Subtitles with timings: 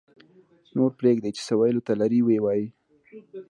[0.73, 2.67] -نور پرېږدئ چې څه ویلو ته لري ویې وایي